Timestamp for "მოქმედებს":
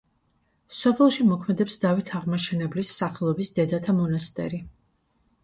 1.27-1.77